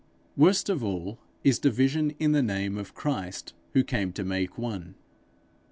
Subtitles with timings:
[0.35, 4.95] Worst of all is division in the name of Christ who came to make one.